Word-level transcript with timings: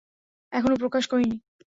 এখনও 0.51 0.75
প্রকাশ 0.75 1.03
করিনি। 1.07 1.37